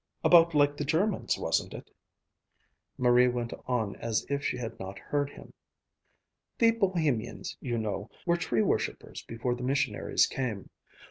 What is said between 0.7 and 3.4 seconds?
the Germans', wasn't it?" Marie